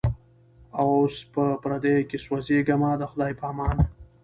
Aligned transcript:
اوس 0.81 1.15
په 1.33 1.43
پردیو 1.61 2.07
کي 2.09 2.17
سوځېږمه 2.25 2.91
د 2.97 3.01
خدای 3.11 3.31
په 3.39 3.45
امان 3.51 3.77